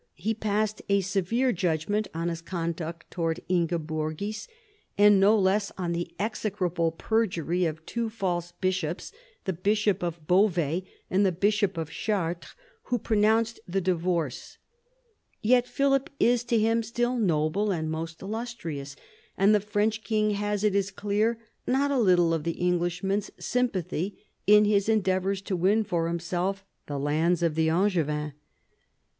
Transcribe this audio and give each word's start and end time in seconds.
He 0.15 0.33
passed 0.33 0.81
a 0.89 1.01
severe 1.01 1.51
judgment 1.51 2.07
on 2.11 2.29
his 2.29 2.41
conduct 2.41 3.11
towards 3.11 3.39
Ingeborgis, 3.47 4.47
and 4.97 5.19
no 5.19 5.37
less 5.37 5.71
on 5.77 5.91
the 5.91 6.09
"execrable 6.19 6.91
perjury 6.91 7.65
of 7.65 7.85
two 7.85 8.09
false 8.09 8.51
bishops," 8.51 9.11
the 9.45 9.53
bishop 9.53 10.01
of 10.01 10.25
Beauvais 10.25 10.85
and 11.11 11.23
the 11.23 11.31
bishop 11.31 11.77
of 11.77 11.91
Chartres, 11.91 12.55
who 12.85 12.97
pronounced 12.97 13.59
the 13.67 13.79
divorce. 13.79 14.57
Yet 15.43 15.67
Philip 15.67 16.09
is 16.19 16.43
to 16.45 16.57
him 16.57 16.81
still" 16.81 17.15
noble" 17.19 17.69
and" 17.71 17.91
most 17.91 18.23
illustrious," 18.23 18.95
and 19.37 19.53
the 19.53 19.59
French 19.59 20.03
king 20.03 20.31
has, 20.31 20.63
it 20.63 20.73
is 20.73 20.89
clear, 20.89 21.37
not 21.67 21.91
a 21.91 21.99
little 21.99 22.33
of 22.33 22.43
the 22.43 22.53
Englishman's 22.53 23.29
sympathy 23.39 24.17
in 24.47 24.65
his 24.65 24.89
endeavours 24.89 25.43
to 25.43 25.55
win 25.55 25.83
for 25.83 26.07
himself 26.07 26.65
the 26.87 26.97
lands 26.97 27.43
of 27.43 27.53
the 27.53 27.69
Angevins. 27.69 28.33